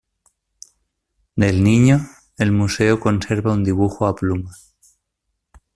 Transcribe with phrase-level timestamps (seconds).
[1.35, 1.99] Del niño,
[2.39, 4.51] el museo conserva un dibujo a pluma.